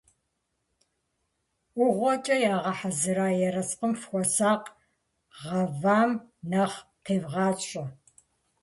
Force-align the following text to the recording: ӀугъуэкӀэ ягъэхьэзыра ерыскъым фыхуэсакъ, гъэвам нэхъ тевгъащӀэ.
ӀугъуэкӀэ 1.75 2.35
ягъэхьэзыра 2.53 3.27
ерыскъым 3.47 3.93
фыхуэсакъ, 4.01 4.67
гъэвам 5.41 6.11
нэхъ 6.49 6.77
тевгъащӀэ. 7.03 7.83